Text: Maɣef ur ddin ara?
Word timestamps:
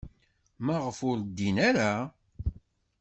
Maɣef 0.65 0.97
ur 1.09 1.17
ddin 1.25 1.57
ara? 1.69 1.91